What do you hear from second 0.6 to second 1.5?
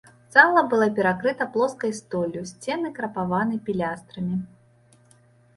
была перакрыта